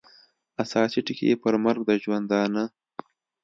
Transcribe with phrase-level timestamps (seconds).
[0.63, 2.63] اساسي ټکي یې پر مرګ د ژوندانه